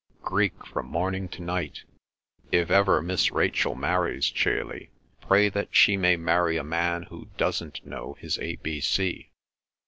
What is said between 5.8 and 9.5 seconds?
may marry a man who doesn't know his ABC."